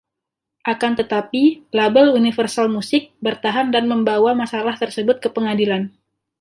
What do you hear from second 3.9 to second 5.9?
membawa masalah tersebut ke pengadilan.